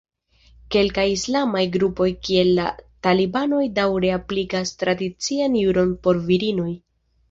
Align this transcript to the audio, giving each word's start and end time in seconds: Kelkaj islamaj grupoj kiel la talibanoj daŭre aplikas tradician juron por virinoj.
Kelkaj 0.75 1.03
islamaj 1.15 1.61
grupoj 1.75 2.09
kiel 2.29 2.51
la 2.61 2.67
talibanoj 3.09 3.63
daŭre 3.79 4.13
aplikas 4.19 4.77
tradician 4.83 5.65
juron 5.65 5.99
por 6.07 6.29
virinoj. 6.31 6.73